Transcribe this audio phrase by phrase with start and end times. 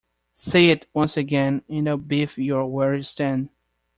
[0.33, 3.49] Say it once again, and I'll biff you where you stand.